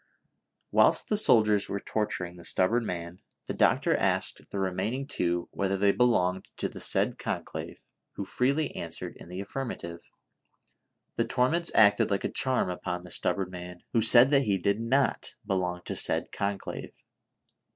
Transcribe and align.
Whilst 0.71 1.07
the 1.09 1.15
soldiers 1.15 1.69
were 1.69 1.79
torturing 1.79 2.35
the 2.35 2.43
stubborn 2.43 2.87
man, 2.87 3.19
the 3.45 3.53
doctor 3.53 3.95
asked 3.95 4.49
the 4.49 4.59
re 4.59 4.71
maining 4.71 5.07
two 5.07 5.47
whether 5.51 5.77
they 5.77 5.91
belonged 5.91 6.47
to 6.57 6.67
the 6.67 6.79
said 6.79 7.19
conclave, 7.19 7.83
who 8.13 8.25
freely 8.25 8.75
answered 8.75 9.15
in 9.17 9.29
the 9.29 9.41
affirmative. 9.41 9.99
The 11.17 11.25
torments 11.27 11.69
234 11.69 11.69
THE 11.69 11.69
SOCIAL 11.69 11.75
WAR 11.75 11.77
OF 11.77 11.77
1900; 11.77 11.77
OR, 11.77 11.85
acted 11.85 12.09
like 12.11 12.23
a 12.23 12.33
charm 12.41 12.69
upon 12.71 13.03
the 13.03 13.11
stubborn 13.11 13.51
man, 13.51 13.83
who 13.93 14.01
said 14.01 14.29
that 14.31 14.39
he 14.41 14.57
did 14.57 14.81
not 14.81 15.35
belong 15.45 15.83
to 15.83 15.95
said 15.95 16.31
conclave. 16.31 17.03